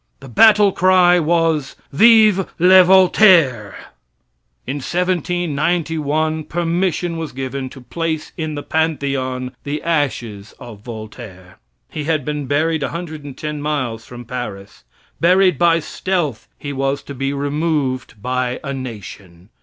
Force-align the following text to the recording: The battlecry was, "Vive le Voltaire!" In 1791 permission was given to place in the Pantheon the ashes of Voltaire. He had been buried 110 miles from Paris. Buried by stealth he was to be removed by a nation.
The 0.19 0.27
battlecry 0.27 1.19
was, 1.23 1.75
"Vive 1.93 2.51
le 2.57 2.83
Voltaire!" 2.83 3.77
In 4.65 4.77
1791 4.77 6.45
permission 6.45 7.17
was 7.17 7.31
given 7.31 7.69
to 7.69 7.81
place 7.81 8.31
in 8.35 8.55
the 8.55 8.63
Pantheon 8.63 9.51
the 9.63 9.83
ashes 9.83 10.55
of 10.59 10.79
Voltaire. 10.81 11.59
He 11.91 12.05
had 12.05 12.25
been 12.25 12.47
buried 12.47 12.81
110 12.81 13.61
miles 13.61 14.03
from 14.03 14.25
Paris. 14.25 14.83
Buried 15.19 15.59
by 15.59 15.79
stealth 15.79 16.47
he 16.57 16.73
was 16.73 17.03
to 17.03 17.13
be 17.13 17.31
removed 17.31 18.19
by 18.23 18.59
a 18.63 18.73
nation. 18.73 19.49